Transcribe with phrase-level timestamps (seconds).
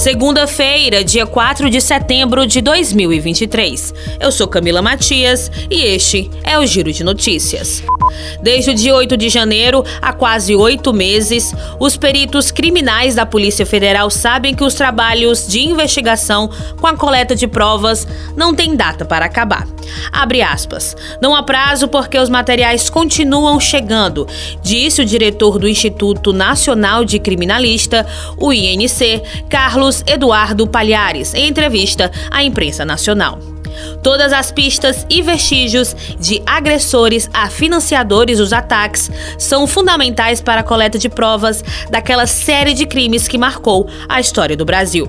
[0.00, 3.92] Segunda-feira, dia 4 de setembro de 2023.
[4.18, 7.82] Eu sou Camila Matias e este é o Giro de Notícias.
[8.42, 13.66] Desde o dia 8 de janeiro, há quase oito meses, os peritos criminais da Polícia
[13.66, 16.48] Federal sabem que os trabalhos de investigação
[16.80, 19.68] com a coleta de provas não têm data para acabar.
[20.12, 20.96] Abre aspas.
[21.20, 24.26] Não há prazo porque os materiais continuam chegando,
[24.62, 28.06] disse o diretor do Instituto Nacional de Criminalista,
[28.36, 33.49] o INC, Carlos Eduardo Palhares, em entrevista à imprensa nacional.
[34.02, 40.64] Todas as pistas e vestígios de agressores a financiadores dos ataques são fundamentais para a
[40.64, 45.08] coleta de provas daquela série de crimes que marcou a história do Brasil.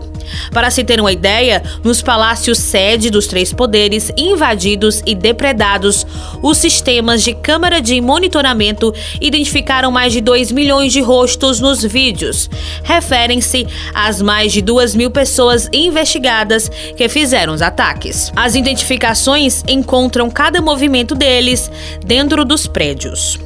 [0.51, 6.05] Para se ter uma ideia, nos palácios sede dos três poderes invadidos e depredados,
[6.41, 12.49] os sistemas de câmara de monitoramento identificaram mais de 2 milhões de rostos nos vídeos.
[12.83, 18.31] Referem-se às mais de 2 mil pessoas investigadas que fizeram os ataques.
[18.35, 21.69] As identificações encontram cada movimento deles
[22.05, 23.39] dentro dos prédios.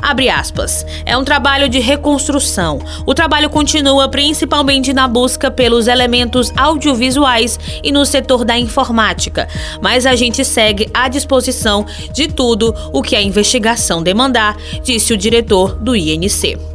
[0.00, 0.86] Abre aspas.
[1.04, 2.80] É um trabalho de reconstrução.
[3.06, 9.48] O trabalho continua principalmente na busca pelos elementos audiovisuais e no setor da informática,
[9.82, 15.16] mas a gente segue à disposição de tudo o que a investigação demandar, disse o
[15.16, 16.73] diretor do INC.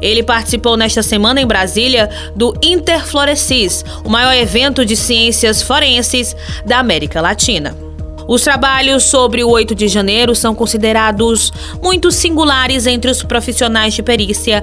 [0.00, 6.78] Ele participou nesta semana em Brasília do Interflorescis, o maior evento de ciências forenses da
[6.78, 7.89] América Latina.
[8.30, 14.04] Os trabalhos sobre o 8 de janeiro são considerados muito singulares entre os profissionais de
[14.04, 14.62] perícia.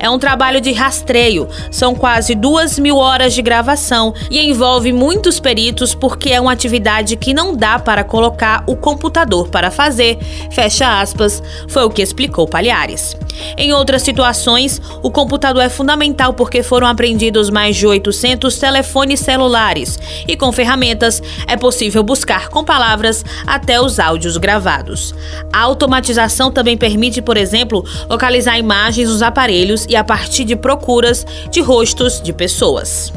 [0.00, 5.38] É um trabalho de rastreio, são quase duas mil horas de gravação e envolve muitos
[5.38, 10.18] peritos porque é uma atividade que não dá para colocar o computador para fazer.
[10.50, 13.16] Fecha aspas, foi o que explicou Palhares.
[13.56, 20.00] Em outras situações, o computador é fundamental porque foram apreendidos mais de 800 telefones celulares
[20.26, 25.14] e com ferramentas é possível buscar com palavras até os áudios gravados.
[25.52, 31.26] A automatização também permite, por exemplo, localizar imagens nos aparelhos e a partir de procuras
[31.50, 33.12] de rostos de pessoas.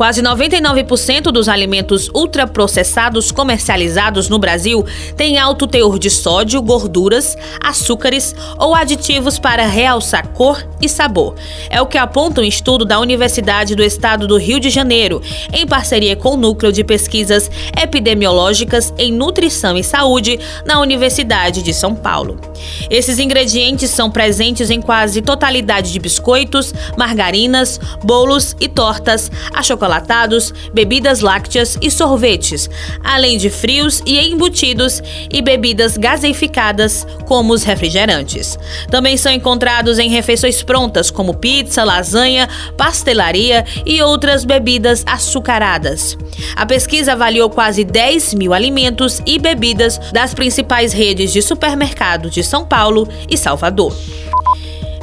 [0.00, 4.82] Quase 99% dos alimentos ultraprocessados comercializados no Brasil
[5.14, 11.34] têm alto teor de sódio, gorduras, açúcares ou aditivos para realçar cor e sabor.
[11.68, 15.20] É o que aponta um estudo da Universidade do Estado do Rio de Janeiro,
[15.52, 21.74] em parceria com o Núcleo de Pesquisas Epidemiológicas em Nutrição e Saúde na Universidade de
[21.74, 22.40] São Paulo.
[22.88, 30.54] Esses ingredientes são presentes em quase totalidade de biscoitos, margarinas, bolos e tortas, achocolatados achocolatados,
[30.72, 32.70] bebidas lácteas e sorvetes,
[33.02, 38.58] além de frios e embutidos e bebidas gaseificadas, como os refrigerantes.
[38.90, 46.16] Também são encontrados em refeições prontas, como pizza, lasanha, pastelaria e outras bebidas açucaradas.
[46.54, 52.42] A pesquisa avaliou quase 10 mil alimentos e bebidas das principais redes de supermercado de
[52.44, 53.94] São Paulo e Salvador.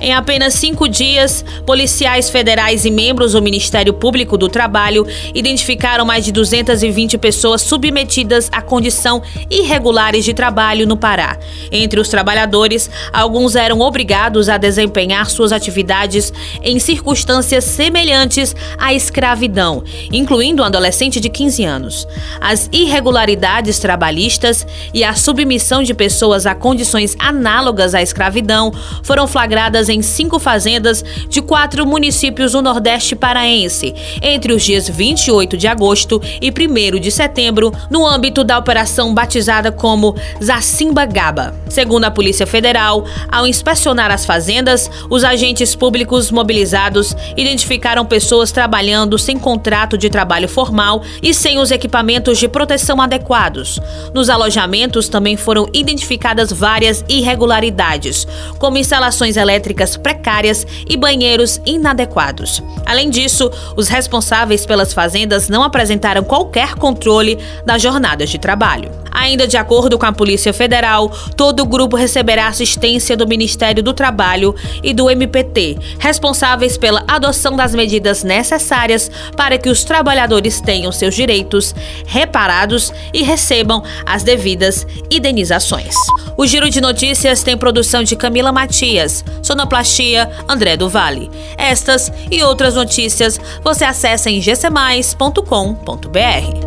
[0.07, 6.23] Em apenas cinco dias, policiais federais e membros do Ministério Público do Trabalho identificaram mais
[6.23, 11.37] de 220 pessoas submetidas a condição irregulares de trabalho no Pará.
[11.69, 16.31] Entre os trabalhadores, alguns eram obrigados a desempenhar suas atividades
[16.63, 22.07] em circunstâncias semelhantes à escravidão, incluindo um adolescente de 15 anos.
[22.39, 28.71] As irregularidades trabalhistas e a submissão de pessoas a condições análogas à escravidão
[29.03, 35.57] foram flagradas em cinco fazendas de quatro municípios do Nordeste paraense, entre os dias 28
[35.57, 41.55] de agosto e 1 de setembro, no âmbito da operação batizada como Zacimba Gaba.
[41.69, 49.17] Segundo a Polícia Federal, ao inspecionar as fazendas, os agentes públicos mobilizados identificaram pessoas trabalhando
[49.17, 53.79] sem contrato de trabalho formal e sem os equipamentos de proteção adequados.
[54.13, 58.25] Nos alojamentos também foram identificadas várias irregularidades,
[58.57, 62.63] como instalações elétricas precárias e banheiros inadequados.
[62.85, 68.89] Além disso, os responsáveis pelas fazendas não apresentaram qualquer controle das jornadas de trabalho.
[69.11, 73.91] Ainda de acordo com a Polícia Federal, todo o grupo receberá assistência do Ministério do
[73.91, 80.91] Trabalho e do MPT, responsáveis pela adoção das medidas necessárias para que os trabalhadores tenham
[80.91, 81.73] seus direitos
[82.05, 85.95] reparados e recebam as devidas indenizações.
[86.37, 89.25] O Giro de Notícias tem produção de Camila Matias,
[89.67, 91.29] sonoplastia André do Vale.
[91.57, 96.66] Estas e outras notícias você acessa em gcmais.com.br.